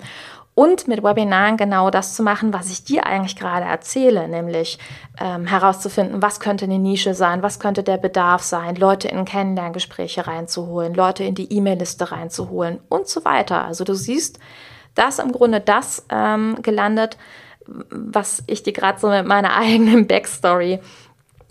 und 0.55 0.87
mit 0.87 1.03
Webinaren 1.03 1.57
genau 1.57 1.91
das 1.91 2.15
zu 2.15 2.23
machen, 2.23 2.53
was 2.53 2.71
ich 2.71 2.85
dir 2.85 3.07
eigentlich 3.07 3.37
gerade 3.37 3.65
erzähle, 3.65 4.29
nämlich 4.29 4.79
ähm, 5.19 5.47
herauszufinden, 5.47 6.21
was 6.21 6.41
könnte 6.41 6.67
eine 6.67 6.79
Nische 6.79 7.15
sein, 7.15 7.43
was 7.43 7.59
könnte 7.59 7.83
der 7.83 7.97
Bedarf 7.97 8.43
sein, 8.43 8.77
Leute 8.77 9.09
in 9.09 9.25
Kennenlerngespräche 9.25 10.27
reinzuholen, 10.27 10.95
Leute 10.95 11.25
in 11.25 11.35
die 11.35 11.51
E-Mail-Liste 11.51 12.13
reinzuholen 12.13 12.81
und 12.91 13.09
so 13.09 13.25
weiter. 13.25 13.65
Also 13.65 13.85
du 13.85 13.95
siehst, 13.95 14.39
da 14.95 15.09
ist 15.09 15.21
im 15.21 15.33
Grunde 15.33 15.61
das 15.61 16.05
ähm, 16.11 16.59
gelandet, 16.61 17.17
was 17.67 18.43
ich 18.47 18.63
dir 18.63 18.75
gerade 18.75 19.01
so 19.01 19.09
mit 19.09 19.27
meiner 19.27 19.57
eigenen 19.57 20.07
Backstory 20.07 20.81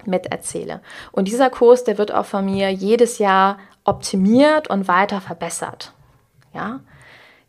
mit 0.07 0.27
erzähle. 0.27 0.81
Und 1.11 1.27
dieser 1.27 1.49
Kurs, 1.49 1.83
der 1.83 1.97
wird 1.97 2.13
auch 2.13 2.25
von 2.25 2.45
mir 2.45 2.69
jedes 2.71 3.17
Jahr 3.17 3.57
optimiert 3.83 4.69
und 4.69 4.87
weiter 4.87 5.21
verbessert. 5.21 5.93
Ja? 6.53 6.81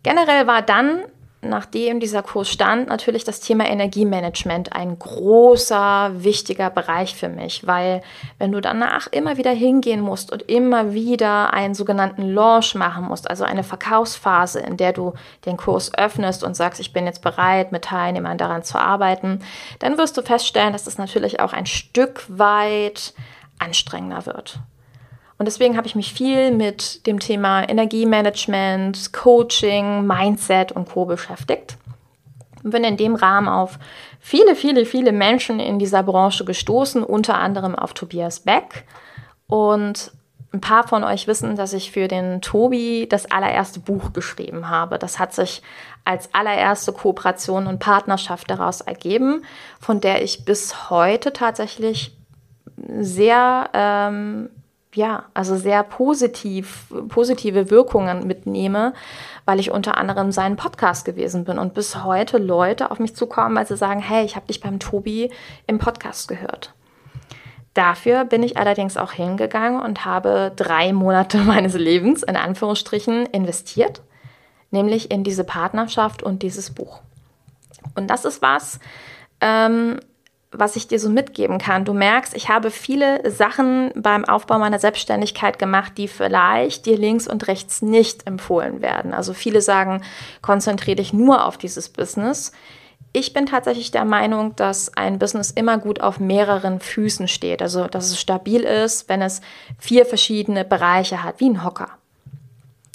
Generell 0.02 0.46
war 0.46 0.62
dann 0.62 1.02
nachdem 1.42 1.98
dieser 1.98 2.22
Kurs 2.22 2.48
stand, 2.48 2.88
natürlich 2.88 3.24
das 3.24 3.40
Thema 3.40 3.68
Energiemanagement 3.68 4.72
ein 4.72 4.96
großer, 4.96 6.12
wichtiger 6.14 6.70
Bereich 6.70 7.16
für 7.16 7.28
mich, 7.28 7.66
weil 7.66 8.00
wenn 8.38 8.52
du 8.52 8.60
danach 8.60 9.08
immer 9.08 9.36
wieder 9.36 9.50
hingehen 9.50 10.00
musst 10.00 10.30
und 10.30 10.42
immer 10.42 10.94
wieder 10.94 11.52
einen 11.52 11.74
sogenannten 11.74 12.22
Launch 12.32 12.76
machen 12.76 13.04
musst, 13.04 13.28
also 13.28 13.42
eine 13.42 13.64
Verkaufsphase, 13.64 14.60
in 14.60 14.76
der 14.76 14.92
du 14.92 15.14
den 15.44 15.56
Kurs 15.56 15.92
öffnest 15.98 16.44
und 16.44 16.54
sagst, 16.54 16.80
ich 16.80 16.92
bin 16.92 17.06
jetzt 17.06 17.22
bereit, 17.22 17.72
mit 17.72 17.84
Teilnehmern 17.84 18.38
daran 18.38 18.62
zu 18.62 18.78
arbeiten, 18.78 19.40
dann 19.80 19.98
wirst 19.98 20.16
du 20.16 20.22
feststellen, 20.22 20.72
dass 20.72 20.84
das 20.84 20.96
natürlich 20.96 21.40
auch 21.40 21.52
ein 21.52 21.66
Stück 21.66 22.24
weit 22.28 23.14
anstrengender 23.58 24.26
wird. 24.26 24.60
Und 25.38 25.46
deswegen 25.46 25.76
habe 25.76 25.86
ich 25.86 25.94
mich 25.94 26.12
viel 26.12 26.50
mit 26.50 27.06
dem 27.06 27.18
Thema 27.18 27.68
Energiemanagement, 27.68 29.12
Coaching, 29.12 30.06
Mindset 30.06 30.72
und 30.72 30.88
Co. 30.88 31.04
beschäftigt. 31.04 31.76
Und 32.62 32.70
bin 32.70 32.84
in 32.84 32.96
dem 32.96 33.14
Rahmen 33.14 33.48
auf 33.48 33.78
viele, 34.20 34.54
viele, 34.54 34.86
viele 34.86 35.12
Menschen 35.12 35.58
in 35.58 35.78
dieser 35.78 36.02
Branche 36.02 36.44
gestoßen, 36.44 37.02
unter 37.02 37.38
anderem 37.38 37.74
auf 37.74 37.92
Tobias 37.92 38.40
Beck. 38.40 38.84
Und 39.48 40.12
ein 40.52 40.60
paar 40.60 40.86
von 40.86 41.02
euch 41.02 41.26
wissen, 41.26 41.56
dass 41.56 41.72
ich 41.72 41.92
für 41.92 42.08
den 42.08 42.42
Tobi 42.42 43.06
das 43.08 43.30
allererste 43.30 43.80
Buch 43.80 44.12
geschrieben 44.12 44.68
habe. 44.68 44.98
Das 44.98 45.18
hat 45.18 45.32
sich 45.32 45.62
als 46.04 46.34
allererste 46.34 46.92
Kooperation 46.92 47.66
und 47.66 47.78
Partnerschaft 47.78 48.50
daraus 48.50 48.82
ergeben, 48.82 49.44
von 49.80 50.00
der 50.00 50.22
ich 50.22 50.44
bis 50.44 50.90
heute 50.90 51.32
tatsächlich 51.32 52.16
sehr 52.98 53.70
ähm, 53.72 54.50
ja, 54.94 55.24
also 55.34 55.56
sehr 55.56 55.82
positiv, 55.82 56.86
positive 57.08 57.70
Wirkungen 57.70 58.26
mitnehme, 58.26 58.92
weil 59.44 59.58
ich 59.58 59.70
unter 59.70 59.96
anderem 59.96 60.32
seinen 60.32 60.56
Podcast 60.56 61.04
gewesen 61.04 61.44
bin 61.44 61.58
und 61.58 61.74
bis 61.74 62.04
heute 62.04 62.38
Leute 62.38 62.90
auf 62.90 62.98
mich 62.98 63.16
zukommen, 63.16 63.56
weil 63.56 63.66
sie 63.66 63.76
sagen, 63.76 64.00
hey, 64.00 64.24
ich 64.24 64.36
habe 64.36 64.46
dich 64.46 64.60
beim 64.60 64.78
Tobi 64.78 65.30
im 65.66 65.78
Podcast 65.78 66.28
gehört. 66.28 66.74
Dafür 67.74 68.26
bin 68.26 68.42
ich 68.42 68.58
allerdings 68.58 68.98
auch 68.98 69.12
hingegangen 69.12 69.80
und 69.80 70.04
habe 70.04 70.52
drei 70.56 70.92
Monate 70.92 71.38
meines 71.44 71.74
Lebens 71.74 72.22
in 72.22 72.36
Anführungsstrichen 72.36 73.26
investiert, 73.26 74.02
nämlich 74.70 75.10
in 75.10 75.24
diese 75.24 75.44
Partnerschaft 75.44 76.22
und 76.22 76.42
dieses 76.42 76.70
Buch. 76.70 77.00
Und 77.94 78.08
das 78.08 78.26
ist 78.26 78.42
was, 78.42 78.78
ähm, 79.40 79.98
was 80.52 80.76
ich 80.76 80.86
dir 80.86 81.00
so 81.00 81.08
mitgeben 81.08 81.58
kann. 81.58 81.84
Du 81.84 81.94
merkst, 81.94 82.34
ich 82.34 82.48
habe 82.48 82.70
viele 82.70 83.30
Sachen 83.30 83.90
beim 83.94 84.24
Aufbau 84.24 84.58
meiner 84.58 84.78
Selbstständigkeit 84.78 85.58
gemacht, 85.58 85.94
die 85.96 86.08
vielleicht 86.08 86.86
dir 86.86 86.96
links 86.96 87.26
und 87.26 87.48
rechts 87.48 87.82
nicht 87.82 88.26
empfohlen 88.26 88.82
werden. 88.82 89.14
Also 89.14 89.32
viele 89.32 89.62
sagen, 89.62 90.02
konzentriere 90.42 90.96
dich 90.96 91.12
nur 91.12 91.46
auf 91.46 91.58
dieses 91.58 91.88
Business. 91.88 92.52
Ich 93.14 93.32
bin 93.32 93.46
tatsächlich 93.46 93.90
der 93.90 94.04
Meinung, 94.04 94.56
dass 94.56 94.96
ein 94.96 95.18
Business 95.18 95.50
immer 95.50 95.78
gut 95.78 96.00
auf 96.00 96.18
mehreren 96.18 96.80
Füßen 96.80 97.28
steht. 97.28 97.60
Also, 97.60 97.86
dass 97.86 98.10
es 98.10 98.20
stabil 98.20 98.62
ist, 98.62 99.08
wenn 99.08 99.20
es 99.20 99.42
vier 99.78 100.06
verschiedene 100.06 100.64
Bereiche 100.64 101.22
hat, 101.22 101.40
wie 101.40 101.50
ein 101.50 101.62
Hocker. 101.62 101.90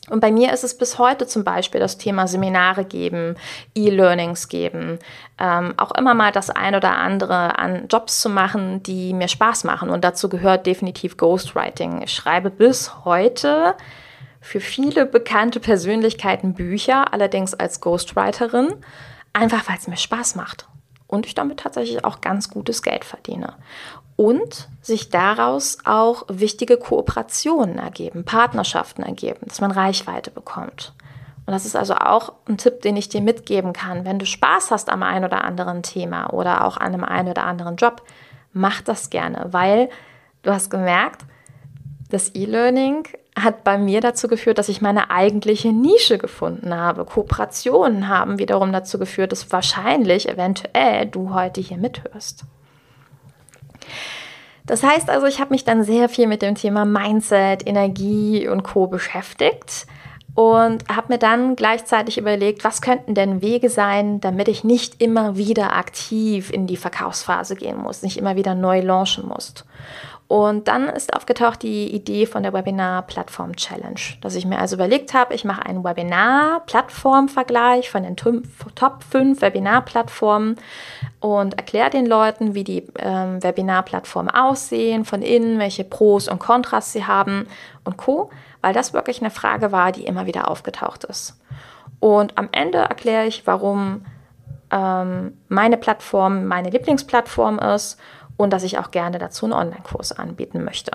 Und 0.09 0.21
bei 0.21 0.31
mir 0.31 0.53
ist 0.53 0.63
es 0.63 0.77
bis 0.77 0.97
heute 0.97 1.27
zum 1.27 1.43
Beispiel 1.43 1.81
das 1.81 1.97
Thema 1.97 2.27
Seminare 2.27 2.85
geben, 2.85 3.35
E-Learnings 3.75 4.47
geben, 4.47 4.99
ähm, 5.37 5.73
auch 5.77 5.91
immer 5.91 6.13
mal 6.13 6.31
das 6.31 6.49
ein 6.49 6.75
oder 6.75 6.97
andere 6.97 7.59
an 7.59 7.87
Jobs 7.89 8.21
zu 8.21 8.29
machen, 8.29 8.81
die 8.83 9.13
mir 9.13 9.27
Spaß 9.27 9.65
machen. 9.65 9.89
Und 9.89 10.03
dazu 10.03 10.29
gehört 10.29 10.65
definitiv 10.65 11.17
Ghostwriting. 11.17 12.01
Ich 12.03 12.13
schreibe 12.13 12.49
bis 12.49 13.03
heute 13.05 13.75
für 14.39 14.61
viele 14.61 15.05
bekannte 15.05 15.59
Persönlichkeiten 15.59 16.53
Bücher, 16.53 17.13
allerdings 17.13 17.53
als 17.53 17.81
Ghostwriterin 17.81 18.75
einfach 19.33 19.67
weil 19.69 19.77
es 19.77 19.87
mir 19.87 19.97
Spaß 19.97 20.35
macht 20.35 20.67
und 21.07 21.25
ich 21.25 21.35
damit 21.35 21.59
tatsächlich 21.59 22.03
auch 22.05 22.21
ganz 22.21 22.49
gutes 22.49 22.81
Geld 22.81 23.05
verdiene. 23.05 23.53
Und 24.15 24.67
sich 24.81 25.09
daraus 25.09 25.77
auch 25.85 26.25
wichtige 26.27 26.77
Kooperationen 26.77 27.77
ergeben, 27.77 28.25
Partnerschaften 28.25 29.03
ergeben, 29.03 29.41
dass 29.47 29.61
man 29.61 29.71
Reichweite 29.71 30.31
bekommt. 30.31 30.93
Und 31.45 31.53
das 31.53 31.65
ist 31.65 31.75
also 31.75 31.95
auch 31.95 32.33
ein 32.47 32.57
Tipp, 32.57 32.81
den 32.81 32.97
ich 32.97 33.07
dir 33.07 33.21
mitgeben 33.21 33.71
kann. 33.71 34.05
Wenn 34.05 34.19
du 34.19 34.25
Spaß 34.25 34.71
hast 34.71 34.89
am 34.89 35.01
einen 35.01 35.23
oder 35.23 35.45
anderen 35.45 35.81
Thema 35.81 36.33
oder 36.33 36.65
auch 36.65 36.77
an 36.77 36.93
einem 36.93 37.05
einen 37.05 37.29
oder 37.29 37.45
anderen 37.45 37.77
Job, 37.77 38.01
mach 38.51 38.81
das 38.81 39.09
gerne, 39.09 39.45
weil 39.51 39.89
du 40.41 40.51
hast 40.51 40.69
gemerkt, 40.69 41.21
das 42.09 42.35
E-Learning 42.35 43.07
hat 43.37 43.63
bei 43.63 43.77
mir 43.77 44.01
dazu 44.01 44.27
geführt, 44.27 44.57
dass 44.57 44.69
ich 44.69 44.81
meine 44.81 45.11
eigentliche 45.11 45.71
Nische 45.71 46.17
gefunden 46.17 46.75
habe. 46.75 47.05
Kooperationen 47.05 48.07
haben 48.07 48.39
wiederum 48.39 48.71
dazu 48.71 48.97
geführt, 48.97 49.31
dass 49.31 49.51
wahrscheinlich, 49.51 50.27
eventuell, 50.27 51.05
du 51.05 51.33
heute 51.33 51.61
hier 51.61 51.77
mithörst. 51.77 52.43
Das 54.65 54.83
heißt 54.83 55.09
also, 55.09 55.27
ich 55.27 55.39
habe 55.39 55.51
mich 55.51 55.63
dann 55.63 55.83
sehr 55.83 56.09
viel 56.09 56.27
mit 56.27 56.41
dem 56.41 56.55
Thema 56.55 56.83
Mindset, 56.83 57.65
Energie 57.65 58.47
und 58.47 58.63
Co 58.63 58.87
beschäftigt 58.87 59.87
und 60.35 60.87
habe 60.89 61.13
mir 61.13 61.17
dann 61.17 61.55
gleichzeitig 61.55 62.17
überlegt, 62.17 62.63
was 62.63 62.81
könnten 62.81 63.15
denn 63.15 63.41
Wege 63.41 63.69
sein, 63.69 64.19
damit 64.19 64.47
ich 64.47 64.63
nicht 64.63 65.01
immer 65.01 65.37
wieder 65.37 65.75
aktiv 65.75 66.51
in 66.51 66.67
die 66.67 66.77
Verkaufsphase 66.77 67.55
gehen 67.55 67.77
muss, 67.77 68.03
nicht 68.03 68.17
immer 68.17 68.35
wieder 68.35 68.53
neu 68.53 68.81
launchen 68.81 69.27
muss. 69.27 69.53
Und 70.27 70.67
dann 70.67 70.89
ist 70.89 71.15
aufgetaucht 71.15 71.63
die 71.63 71.95
Idee 71.95 72.25
von 72.25 72.43
der 72.43 72.51
Webinar-Plattform-Challenge, 72.51 74.01
dass 74.19 74.35
ich 74.35 74.45
mir 74.45 74.59
also 74.59 74.75
überlegt 74.75 75.13
habe, 75.13 75.33
ich 75.33 75.45
mache 75.45 75.65
einen 75.65 75.85
Webinar-Plattform-Vergleich 75.85 77.89
von 77.89 78.03
den 78.03 78.17
Top 78.17 79.03
5 79.09 79.41
Webinar-Plattformen 79.41 80.57
und 81.21 81.53
erkläre 81.53 81.91
den 81.91 82.05
Leuten, 82.05 82.55
wie 82.55 82.65
die 82.65 82.85
ähm, 82.99 83.41
Webinar-Plattformen 83.41 84.29
aussehen, 84.29 85.05
von 85.05 85.21
innen, 85.21 85.59
welche 85.59 85.85
Pros 85.85 86.27
und 86.27 86.39
Kontras 86.39 86.91
sie 86.91 87.05
haben 87.05 87.47
und 87.85 87.95
Co., 87.95 88.29
weil 88.59 88.73
das 88.73 88.91
wirklich 88.91 89.21
eine 89.21 89.31
Frage 89.31 89.71
war, 89.71 89.93
die 89.93 90.05
immer 90.05 90.25
wieder 90.25 90.51
aufgetaucht 90.51 91.05
ist. 91.05 91.39
Und 92.01 92.37
am 92.37 92.49
Ende 92.51 92.79
erkläre 92.79 93.27
ich, 93.27 93.47
warum 93.47 94.03
ähm, 94.71 95.37
meine 95.47 95.77
Plattform 95.77 96.47
meine 96.47 96.69
Lieblingsplattform 96.69 97.59
ist 97.59 97.97
und 98.37 98.53
dass 98.53 98.63
ich 98.63 98.77
auch 98.77 98.91
gerne 98.91 99.19
dazu 99.19 99.45
einen 99.45 99.53
Online-Kurs 99.53 100.13
anbieten 100.13 100.63
möchte. 100.63 100.91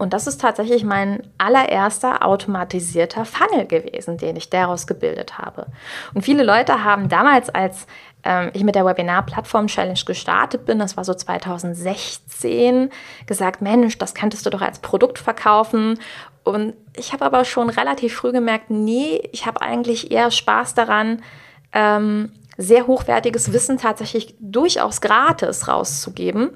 Und 0.00 0.14
das 0.14 0.26
ist 0.26 0.40
tatsächlich 0.40 0.82
mein 0.82 1.22
allererster 1.36 2.24
automatisierter 2.24 3.26
Funnel 3.26 3.66
gewesen, 3.66 4.16
den 4.16 4.34
ich 4.34 4.48
daraus 4.48 4.86
gebildet 4.86 5.36
habe. 5.36 5.66
Und 6.14 6.22
viele 6.22 6.42
Leute 6.42 6.84
haben 6.84 7.10
damals, 7.10 7.50
als 7.50 7.86
ähm, 8.24 8.50
ich 8.54 8.64
mit 8.64 8.76
der 8.76 8.86
Webinar-Plattform-Challenge 8.86 10.00
gestartet 10.06 10.64
bin, 10.64 10.78
das 10.78 10.96
war 10.96 11.04
so 11.04 11.12
2016, 11.12 12.88
gesagt, 13.26 13.60
Mensch, 13.60 13.98
das 13.98 14.14
könntest 14.14 14.46
du 14.46 14.50
doch 14.50 14.62
als 14.62 14.78
Produkt 14.78 15.18
verkaufen. 15.18 15.98
Und 16.44 16.72
ich 16.96 17.12
habe 17.12 17.26
aber 17.26 17.44
schon 17.44 17.68
relativ 17.68 18.14
früh 18.14 18.32
gemerkt, 18.32 18.70
nee, 18.70 19.28
ich 19.32 19.44
habe 19.44 19.60
eigentlich 19.60 20.10
eher 20.10 20.30
Spaß 20.30 20.72
daran, 20.72 21.22
ähm, 21.74 22.32
sehr 22.60 22.86
hochwertiges 22.86 23.52
Wissen 23.52 23.78
tatsächlich 23.78 24.34
durchaus 24.38 25.00
gratis 25.00 25.66
rauszugeben 25.66 26.50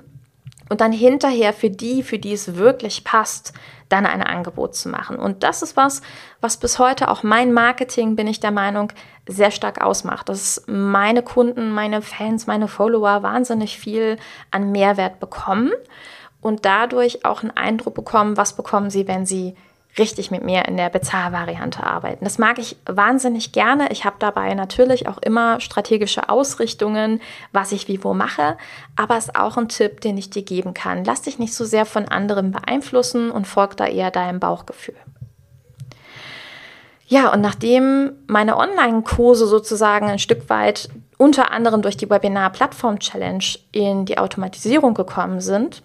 und 0.69 0.81
dann 0.81 0.93
hinterher 0.93 1.53
für 1.53 1.71
die, 1.71 2.03
für 2.03 2.19
die 2.19 2.33
es 2.33 2.57
wirklich 2.57 3.05
passt, 3.05 3.53
dann 3.89 4.07
ein 4.07 4.23
Angebot 4.23 4.75
zu 4.75 4.89
machen. 4.89 5.17
Und 5.17 5.43
das 5.43 5.63
ist 5.63 5.77
was, 5.77 6.03
was 6.41 6.57
bis 6.57 6.79
heute 6.79 7.11
auch 7.11 7.23
mein 7.23 7.53
Marketing, 7.53 8.17
bin 8.17 8.27
ich 8.27 8.41
der 8.41 8.51
Meinung, 8.51 8.93
sehr 9.27 9.51
stark 9.51 9.83
ausmacht. 9.83 10.29
Dass 10.29 10.65
meine 10.67 11.23
Kunden, 11.23 11.71
meine 11.71 12.03
Fans, 12.03 12.47
meine 12.47 12.69
Follower 12.69 13.23
wahnsinnig 13.23 13.79
viel 13.79 14.17
an 14.51 14.73
Mehrwert 14.73 15.21
bekommen 15.21 15.71
und 16.41 16.65
dadurch 16.65 17.25
auch 17.25 17.43
einen 17.43 17.57
Eindruck 17.57 17.95
bekommen, 17.95 18.37
was 18.37 18.57
bekommen 18.57 18.91
sie, 18.91 19.07
wenn 19.07 19.27
sie 19.27 19.55
richtig 19.99 20.31
mit 20.31 20.43
mir 20.43 20.65
in 20.67 20.77
der 20.77 20.91
Bezahlvariante 20.91 21.85
arbeiten. 21.85 22.25
Das 22.25 22.39
mag 22.39 22.59
ich 22.59 22.77
wahnsinnig 22.87 23.53
gerne. 23.53 23.91
Ich 23.91 24.05
habe 24.05 24.17
dabei 24.19 24.55
natürlich 24.55 25.07
auch 25.07 25.19
immer 25.19 25.61
strategische 25.61 26.29
Ausrichtungen, 26.29 27.21
was 27.53 27.73
ich 27.73 27.87
wie 27.89 28.03
wo 28.03 28.15
mache, 28.15 28.57
aber 28.97 29.17
es 29.17 29.27
ist 29.27 29.37
auch 29.37 29.57
ein 29.57 29.69
Tipp, 29.69 30.01
den 30.01 30.19
ich 30.19 30.31
dir 30.31 30.43
geben 30.43 30.75
kann. 30.75 31.05
Lass 31.05 31.23
dich 31.23 31.39
nicht 31.39 31.55
so 31.55 31.65
sehr 31.65 31.87
von 31.87 32.09
anderen 32.09 32.51
beeinflussen 32.51 33.31
und 33.31 33.47
folg 33.47 33.77
da 33.77 33.87
eher 33.87 34.11
deinem 34.11 34.41
Bauchgefühl. 34.41 34.97
Ja, 37.07 37.33
und 37.33 37.43
nachdem 37.43 38.13
meine 38.27 38.57
Online-Kurse 38.57 39.47
sozusagen 39.47 40.09
ein 40.09 40.19
Stück 40.19 40.49
weit 40.49 40.89
unter 41.19 41.53
anderem 41.53 41.83
durch 41.83 41.97
die 41.97 42.11
Webinar-Plattform-Challenge 42.11 43.45
in 43.73 44.07
die 44.07 44.19
Automatisierung 44.19 44.95
gekommen 44.95 45.41
sind, 45.41 45.83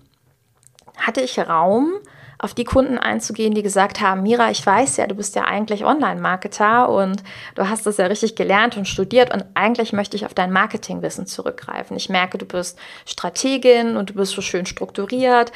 hatte 0.97 1.21
ich 1.21 1.37
Raum, 1.37 1.91
auf 2.39 2.53
die 2.53 2.63
Kunden 2.63 2.97
einzugehen, 2.97 3.53
die 3.53 3.61
gesagt 3.61 3.99
haben, 3.99 4.23
Mira, 4.23 4.49
ich 4.49 4.65
weiß 4.65 4.95
ja, 4.97 5.07
du 5.07 5.15
bist 5.15 5.35
ja 5.35 5.43
eigentlich 5.43 5.83
Online-Marketer 5.83 6.89
und 6.89 7.21
du 7.55 7.69
hast 7.69 7.85
das 7.85 7.97
ja 7.97 8.05
richtig 8.05 8.35
gelernt 8.35 8.77
und 8.77 8.87
studiert 8.87 9.33
und 9.33 9.45
eigentlich 9.55 9.91
möchte 9.91 10.15
ich 10.15 10.25
auf 10.25 10.33
dein 10.33 10.51
Marketingwissen 10.51 11.27
zurückgreifen. 11.27 11.97
Ich 11.97 12.07
merke, 12.07 12.37
du 12.37 12.45
bist 12.45 12.79
Strategin 13.05 13.97
und 13.97 14.11
du 14.11 14.13
bist 14.13 14.31
so 14.31 14.41
schön 14.41 14.65
strukturiert. 14.65 15.51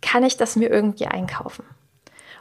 Kann 0.00 0.22
ich 0.22 0.36
das 0.36 0.54
mir 0.54 0.70
irgendwie 0.70 1.06
einkaufen? 1.06 1.64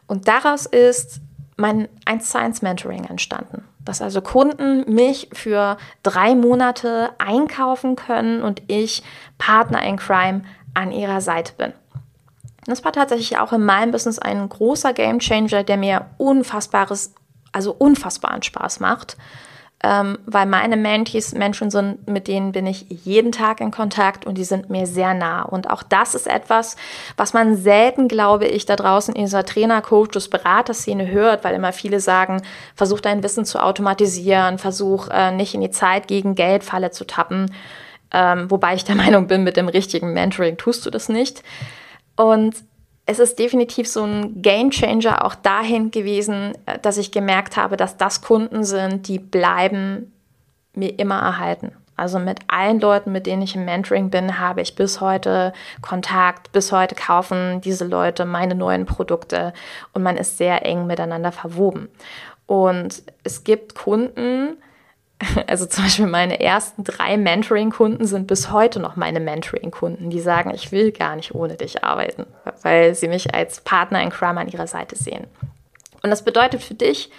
Und 0.05 0.27
daraus 0.27 0.67
ist 0.67 1.19
mein 1.55 1.89
1 2.05 2.29
zu 2.29 2.37
1 2.37 2.61
Mentoring 2.61 3.05
entstanden. 3.05 3.65
Dass 3.83 4.03
also 4.03 4.21
Kunden 4.21 4.93
mich 4.93 5.29
für 5.33 5.77
drei 6.03 6.35
Monate 6.35 7.09
einkaufen 7.17 7.95
können 7.95 8.43
und 8.43 8.61
ich 8.67 9.01
Partner 9.39 9.81
in 9.81 9.97
Crime 9.97 10.43
an 10.75 10.91
ihrer 10.91 11.21
Seite 11.21 11.53
bin. 11.57 11.73
Das 12.67 12.83
war 12.83 12.91
tatsächlich 12.91 13.37
auch 13.37 13.53
in 13.53 13.63
meinem 13.63 13.91
Business 13.91 14.19
ein 14.19 14.47
großer 14.47 14.93
Game 14.93 15.19
Changer, 15.19 15.63
der 15.63 15.77
mir 15.77 16.05
unfassbares, 16.17 17.13
also 17.53 17.71
unfassbaren 17.71 18.43
Spaß 18.43 18.81
macht. 18.81 19.17
Ähm, 19.83 20.17
weil 20.25 20.47
meine 20.47 20.75
Mentees 20.75 21.33
Menschen 21.33 21.69
sind, 21.69 22.07
mit 22.07 22.27
denen 22.27 22.51
bin 22.51 22.65
ich 22.65 22.87
jeden 22.89 23.31
Tag 23.31 23.61
in 23.61 23.69
Kontakt 23.69 24.25
und 24.25 24.35
die 24.35 24.43
sind 24.43 24.71
mir 24.71 24.87
sehr 24.87 25.13
nah. 25.13 25.43
Und 25.43 25.69
auch 25.69 25.83
das 25.83 26.15
ist 26.15 26.25
etwas, 26.25 26.77
was 27.15 27.33
man 27.33 27.55
selten, 27.55 28.07
glaube 28.07 28.47
ich, 28.47 28.65
da 28.65 28.75
draußen 28.75 29.13
in 29.13 29.25
dieser 29.25 29.45
Trainer, 29.45 29.83
Coaches, 29.83 30.29
Beraterszene 30.29 31.07
hört, 31.11 31.43
weil 31.43 31.53
immer 31.53 31.73
viele 31.73 31.99
sagen, 31.99 32.41
versuch 32.73 33.01
dein 33.01 33.21
Wissen 33.21 33.45
zu 33.45 33.59
automatisieren, 33.59 34.57
versuch 34.57 35.09
äh, 35.09 35.31
nicht 35.31 35.53
in 35.53 35.61
die 35.61 35.69
Zeit 35.69 36.07
gegen 36.07 36.33
Geldfalle 36.33 36.89
zu 36.89 37.05
tappen. 37.05 37.53
Ähm, 38.11 38.49
wobei 38.49 38.73
ich 38.73 38.83
der 38.83 38.95
Meinung 39.03 39.27
bin, 39.27 39.43
mit 39.43 39.57
dem 39.57 39.67
richtigen 39.67 40.11
Mentoring 40.11 40.57
tust 40.57 40.87
du 40.87 40.89
das 40.89 41.07
nicht. 41.07 41.43
Und 42.17 42.55
es 43.05 43.19
ist 43.19 43.39
definitiv 43.39 43.87
so 43.87 44.03
ein 44.03 44.41
Game 44.41 44.69
Changer 44.69 45.23
auch 45.23 45.33
dahin 45.33 45.91
gewesen, 45.91 46.53
äh, 46.65 46.77
dass 46.79 46.97
ich 46.97 47.11
gemerkt 47.11 47.55
habe, 47.55 47.77
dass 47.77 47.95
das 47.95 48.21
Kunden 48.21 48.65
sind, 48.65 49.07
die 49.07 49.17
bleiben 49.17 50.11
mir 50.73 50.99
immer 50.99 51.19
erhalten. 51.19 51.71
Also 51.95 52.19
mit 52.19 52.39
allen 52.47 52.79
Leuten, 52.79 53.11
mit 53.11 53.25
denen 53.25 53.41
ich 53.41 53.55
im 53.55 53.65
Mentoring 53.65 54.11
bin, 54.11 54.39
habe 54.39 54.61
ich 54.61 54.75
bis 54.75 55.01
heute 55.01 55.51
Kontakt, 55.81 56.51
bis 56.51 56.71
heute 56.71 56.93
kaufen 56.93 57.59
diese 57.61 57.85
Leute 57.85 58.25
meine 58.25 58.53
neuen 58.53 58.85
Produkte 58.85 59.51
und 59.93 60.03
man 60.03 60.15
ist 60.15 60.37
sehr 60.37 60.63
eng 60.63 60.85
miteinander 60.85 61.31
verwoben. 61.31 61.89
Und 62.45 63.01
es 63.23 63.43
gibt 63.43 63.73
Kunden, 63.73 64.57
Also 65.47 65.65
zum 65.65 65.83
Beispiel 65.85 66.07
meine 66.07 66.39
ersten 66.39 66.83
drei 66.83 67.17
Mentoring-Kunden 67.17 68.05
sind 68.05 68.27
bis 68.27 68.51
heute 68.51 68.79
noch 68.79 68.95
meine 68.95 69.19
Mentoring-Kunden, 69.19 70.09
die 70.09 70.19
sagen, 70.19 70.51
ich 70.53 70.71
will 70.71 70.91
gar 70.91 71.15
nicht 71.15 71.35
ohne 71.35 71.55
dich 71.55 71.83
arbeiten, 71.83 72.25
weil 72.63 72.95
sie 72.95 73.07
mich 73.07 73.33
als 73.33 73.61
Partner 73.61 74.01
in 74.01 74.09
Crime 74.09 74.39
an 74.39 74.47
ihrer 74.47 74.67
Seite 74.67 74.95
sehen. 74.95 75.27
Und 76.03 76.09
das 76.09 76.23
bedeutet 76.23 76.61
für 76.61 76.75
dich, 76.75 77.11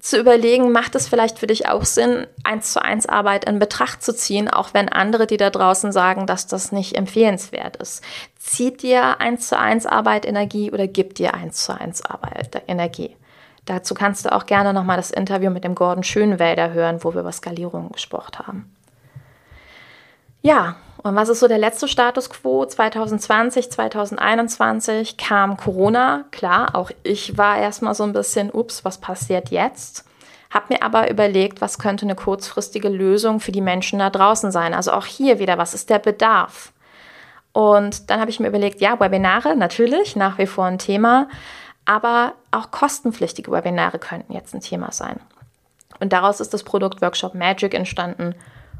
zu 0.00 0.18
überlegen, 0.18 0.70
macht 0.70 0.94
es 0.94 1.08
vielleicht 1.08 1.38
für 1.38 1.48
dich 1.48 1.68
auch 1.68 1.84
Sinn, 1.84 2.26
eins 2.44 2.72
zu 2.72 2.82
eins 2.82 3.06
Arbeit 3.06 3.44
in 3.46 3.58
Betracht 3.58 4.02
zu 4.02 4.14
ziehen, 4.14 4.48
auch 4.48 4.72
wenn 4.72 4.88
andere, 4.88 5.26
die 5.26 5.36
da 5.36 5.50
draußen 5.50 5.90
sagen, 5.90 6.26
dass 6.26 6.46
das 6.46 6.70
nicht 6.70 6.96
empfehlenswert 6.96 7.76
ist. 7.76 8.02
Zieht 8.38 8.82
dir 8.82 9.20
eins 9.20 9.48
zu 9.48 9.58
eins 9.58 9.86
Arbeit 9.86 10.24
Energie 10.24 10.70
oder 10.70 10.86
gibt 10.86 11.18
dir 11.18 11.34
eins 11.34 11.64
zu 11.64 11.78
eins 11.78 12.02
Arbeit 12.02 12.62
Energie? 12.68 13.16
Dazu 13.68 13.92
kannst 13.92 14.24
du 14.24 14.32
auch 14.32 14.46
gerne 14.46 14.72
nochmal 14.72 14.96
das 14.96 15.10
Interview 15.10 15.50
mit 15.50 15.62
dem 15.62 15.74
Gordon 15.74 16.02
Schönwälder 16.02 16.72
hören, 16.72 17.04
wo 17.04 17.12
wir 17.12 17.20
über 17.20 17.32
Skalierung 17.32 17.92
gesprochen 17.92 18.38
haben. 18.38 18.76
Ja, 20.40 20.76
und 21.02 21.14
was 21.14 21.28
ist 21.28 21.40
so 21.40 21.48
der 21.48 21.58
letzte 21.58 21.86
Status 21.86 22.30
quo? 22.30 22.64
2020, 22.64 23.70
2021 23.70 25.18
kam 25.18 25.58
Corona. 25.58 26.24
Klar, 26.30 26.74
auch 26.74 26.90
ich 27.02 27.36
war 27.36 27.58
erstmal 27.58 27.94
so 27.94 28.04
ein 28.04 28.14
bisschen, 28.14 28.50
ups, 28.50 28.86
was 28.86 28.98
passiert 28.98 29.50
jetzt? 29.50 30.06
Hab 30.50 30.70
mir 30.70 30.82
aber 30.82 31.10
überlegt, 31.10 31.60
was 31.60 31.78
könnte 31.78 32.06
eine 32.06 32.14
kurzfristige 32.14 32.88
Lösung 32.88 33.38
für 33.38 33.52
die 33.52 33.60
Menschen 33.60 33.98
da 33.98 34.08
draußen 34.08 34.50
sein? 34.50 34.72
Also 34.72 34.92
auch 34.92 35.04
hier 35.04 35.38
wieder, 35.38 35.58
was 35.58 35.74
ist 35.74 35.90
der 35.90 35.98
Bedarf? 35.98 36.72
Und 37.52 38.08
dann 38.08 38.18
habe 38.20 38.30
ich 38.30 38.40
mir 38.40 38.48
überlegt, 38.48 38.80
ja, 38.80 38.98
Webinare 38.98 39.56
natürlich, 39.56 40.16
nach 40.16 40.38
wie 40.38 40.46
vor 40.46 40.64
ein 40.64 40.78
Thema, 40.78 41.28
aber 41.88 42.34
auch 42.50 42.70
kostenpflichtige 42.70 43.50
Webinare 43.50 43.98
könnten 43.98 44.34
jetzt 44.34 44.54
ein 44.54 44.60
Thema 44.60 44.92
sein. 44.92 45.18
Und 46.00 46.12
daraus 46.12 46.38
ist 46.38 46.52
das 46.52 46.62
Produkt 46.62 47.00
Workshop 47.00 47.34
Magic 47.34 47.72
entstanden, 47.72 48.34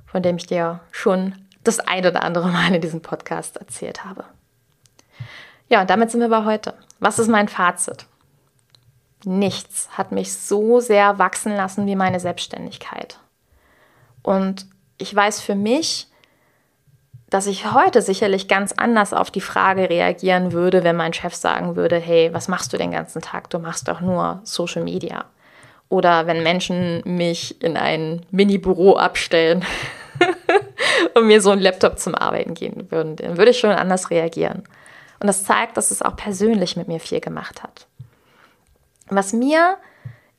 von 0.06 0.22
dem 0.22 0.36
ich 0.36 0.46
dir 0.46 0.80
schon 0.90 1.34
das 1.64 1.80
ein 1.80 2.04
oder 2.04 2.22
andere 2.22 2.48
Mal 2.50 2.74
in 2.74 2.82
diesem 2.82 3.00
Podcast 3.00 3.56
erzählt 3.56 4.04
habe. 4.04 4.24
Ja, 5.70 5.80
und 5.80 5.88
damit 5.88 6.10
sind 6.10 6.20
wir 6.20 6.28
bei 6.28 6.44
heute. 6.44 6.74
Was 7.00 7.18
ist 7.18 7.28
mein 7.28 7.48
Fazit? 7.48 8.04
Nichts 9.24 9.88
hat 9.96 10.12
mich 10.12 10.34
so 10.34 10.80
sehr 10.80 11.18
wachsen 11.18 11.56
lassen 11.56 11.86
wie 11.86 11.96
meine 11.96 12.20
Selbstständigkeit. 12.20 13.18
Und 14.22 14.66
ich 14.98 15.14
weiß 15.14 15.40
für 15.40 15.54
mich, 15.54 16.07
dass 17.30 17.46
ich 17.46 17.72
heute 17.72 18.00
sicherlich 18.00 18.48
ganz 18.48 18.72
anders 18.72 19.12
auf 19.12 19.30
die 19.30 19.42
Frage 19.42 19.90
reagieren 19.90 20.52
würde, 20.52 20.82
wenn 20.82 20.96
mein 20.96 21.12
Chef 21.12 21.34
sagen 21.34 21.76
würde, 21.76 21.96
hey, 21.96 22.32
was 22.32 22.48
machst 22.48 22.72
du 22.72 22.78
den 22.78 22.90
ganzen 22.90 23.20
Tag? 23.20 23.50
Du 23.50 23.58
machst 23.58 23.88
doch 23.88 24.00
nur 24.00 24.40
Social 24.44 24.82
Media. 24.82 25.26
Oder 25.90 26.26
wenn 26.26 26.42
Menschen 26.42 27.02
mich 27.04 27.62
in 27.62 27.76
ein 27.76 28.24
Mini-Büro 28.30 28.96
abstellen 28.96 29.64
und 31.14 31.26
mir 31.26 31.40
so 31.42 31.50
einen 31.50 31.60
Laptop 31.60 31.98
zum 31.98 32.14
Arbeiten 32.14 32.54
gehen 32.54 32.90
würden, 32.90 33.16
dann 33.16 33.36
würde 33.36 33.50
ich 33.50 33.58
schon 33.58 33.70
anders 33.70 34.10
reagieren. 34.10 34.64
Und 35.20 35.26
das 35.26 35.44
zeigt, 35.44 35.76
dass 35.76 35.90
es 35.90 36.02
auch 36.02 36.16
persönlich 36.16 36.76
mit 36.76 36.88
mir 36.88 37.00
viel 37.00 37.20
gemacht 37.20 37.62
hat. 37.62 37.86
Was 39.08 39.32
mir 39.32 39.76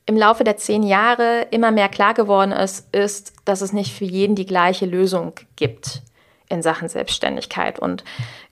im 0.06 0.16
Laufe 0.16 0.42
der 0.42 0.56
zehn 0.56 0.82
Jahre 0.82 1.46
immer 1.50 1.70
mehr 1.70 1.88
klar 1.88 2.14
geworden 2.14 2.52
ist, 2.52 2.92
ist, 2.94 3.32
dass 3.44 3.60
es 3.60 3.72
nicht 3.72 3.92
für 3.92 4.04
jeden 4.04 4.34
die 4.34 4.46
gleiche 4.46 4.86
Lösung 4.86 5.34
gibt 5.56 6.02
in 6.50 6.62
Sachen 6.62 6.88
Selbstständigkeit. 6.88 7.78
Und 7.78 8.04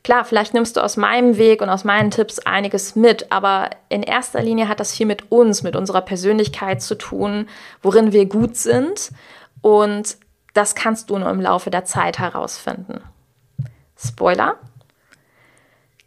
klar, 0.02 0.24
vielleicht 0.24 0.54
nimmst 0.54 0.76
du 0.76 0.80
aus 0.80 0.96
meinem 0.96 1.36
Weg 1.36 1.60
und 1.60 1.68
aus 1.68 1.84
meinen 1.84 2.10
Tipps 2.10 2.38
einiges 2.38 2.96
mit, 2.96 3.30
aber 3.30 3.70
in 3.88 4.02
erster 4.02 4.40
Linie 4.40 4.68
hat 4.68 4.80
das 4.80 4.92
viel 4.92 5.06
mit 5.06 5.30
uns, 5.30 5.62
mit 5.62 5.76
unserer 5.76 6.00
Persönlichkeit 6.00 6.80
zu 6.80 6.94
tun, 6.94 7.48
worin 7.82 8.12
wir 8.12 8.26
gut 8.26 8.56
sind. 8.56 9.10
Und 9.60 10.16
das 10.54 10.74
kannst 10.74 11.10
du 11.10 11.18
nur 11.18 11.28
im 11.28 11.40
Laufe 11.40 11.70
der 11.70 11.84
Zeit 11.84 12.18
herausfinden. 12.18 13.02
Spoiler. 13.96 14.56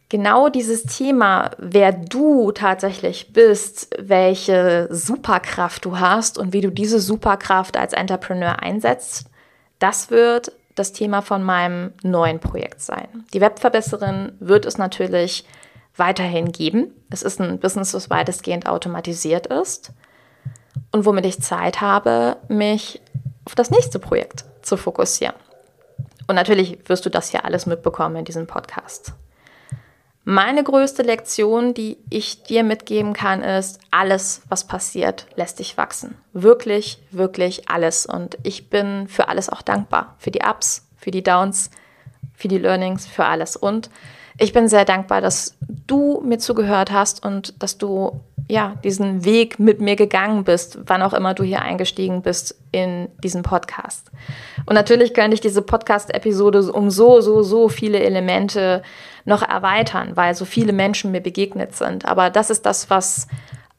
Genau 0.10 0.50
dieses 0.50 0.84
Thema, 0.84 1.52
wer 1.58 1.94
du 1.94 2.52
tatsächlich 2.52 3.32
bist, 3.32 3.96
welche 3.98 4.90
Superkraft 4.92 5.86
du 5.86 6.00
hast 6.00 6.38
und 6.38 6.52
wie 6.52 6.60
du 6.60 6.70
diese 6.70 7.00
Superkraft 7.00 7.78
als 7.78 7.94
Entrepreneur 7.94 8.62
einsetzt, 8.62 9.28
das 9.80 10.12
wird 10.12 10.52
das 10.82 10.94
Thema 10.94 11.22
von 11.22 11.44
meinem 11.44 11.94
neuen 12.04 12.40
Projekt 12.40 12.82
sein. 12.82 13.08
Die 13.34 13.42
Webverbesserin 13.42 14.34
wird 14.40 14.66
es 14.66 14.78
natürlich 14.78 15.46
weiterhin 15.96 16.52
geben. 16.52 16.94
Es 17.10 17.22
ist 17.22 17.40
ein 17.40 17.60
Business, 17.60 17.92
das 17.92 18.10
weitestgehend 18.10 18.68
automatisiert 18.68 19.48
ist 19.48 19.92
und 20.92 21.06
womit 21.06 21.26
ich 21.26 21.42
Zeit 21.42 21.82
habe, 21.82 22.38
mich 22.48 23.02
auf 23.46 23.56
das 23.56 23.72
nächste 23.72 24.00
Projekt 24.00 24.46
zu 24.62 24.78
fokussieren. 24.78 25.36
Und 26.28 26.36
natürlich 26.36 26.78
wirst 26.88 27.06
du 27.06 27.10
das 27.10 27.30
hier 27.30 27.46
alles 27.46 27.66
mitbekommen 27.66 28.16
in 28.16 28.26
diesem 28.26 28.48
Podcast. 28.48 29.14
Meine 30.24 30.64
größte 30.64 31.02
Lektion, 31.02 31.74
die 31.74 31.98
ich 32.12 32.44
dir 32.44 32.64
mitgeben 32.64 33.14
kann, 33.14 33.42
ist, 33.42 33.80
alles, 33.90 34.44
was 34.50 34.68
passiert, 34.68 35.26
lässt 35.36 35.58
dich 35.58 35.78
wachsen. 35.78 36.16
Wirklich, 36.32 37.02
wirklich 37.10 37.70
alles. 37.70 38.06
Und 38.06 38.38
ich 38.44 38.70
bin 38.70 39.08
für 39.08 39.30
alles 39.30 39.50
auch 39.50 39.64
dankbar. 39.64 40.16
Für 40.20 40.30
die 40.30 40.42
Ups, 40.48 40.88
für 40.96 41.10
die 41.10 41.24
Downs, 41.24 41.72
für 42.36 42.48
die 42.48 42.60
Learnings, 42.60 43.08
für 43.08 43.26
alles. 43.26 43.56
Und 43.56 43.90
ich 44.42 44.54
bin 44.54 44.68
sehr 44.68 44.86
dankbar, 44.86 45.22
dass 45.22 45.56
du 45.88 46.22
mir 46.26 46.40
zugehört 46.40 46.92
hast 46.92 47.24
und 47.24 47.62
dass 47.62 47.78
du 47.78 48.22
ja, 48.48 48.76
diesen 48.84 49.24
Weg 49.24 49.60
mit 49.60 49.80
mir 49.80 49.96
gegangen 49.96 50.44
bist, 50.44 50.80
wann 50.86 51.04
auch 51.04 51.14
immer 51.14 51.34
du 51.34 51.44
hier 51.44 51.62
eingestiegen 51.62 52.22
bist 52.22 52.60
in 52.72 53.08
diesen 53.24 53.44
Podcast. 53.44 54.12
Und 54.66 54.74
natürlich 54.74 55.14
könnte 55.14 55.36
ich 55.36 55.42
diese 55.42 55.62
Podcast-Episode 55.62 56.72
um 56.74 56.90
so, 56.90 57.22
so, 57.22 57.44
so 57.44 57.70
viele 57.70 58.00
Elemente 58.00 58.82
noch 59.26 59.42
erweitern, 59.42 60.12
weil 60.16 60.36
so 60.36 60.44
viele 60.44 60.74
Menschen 60.74 61.12
mir 61.12 61.22
begegnet 61.22 61.76
sind. 61.76 62.06
Aber 62.06 62.30
das 62.30 62.50
ist 62.50 62.66
das, 62.66 62.90
was 62.90 63.28